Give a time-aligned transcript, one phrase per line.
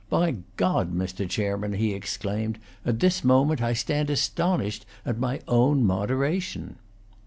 [0.09, 1.29] "By God, Mr.
[1.29, 6.77] Chairman," he exclaimed, "at this moment I stand astonished at my own moderation."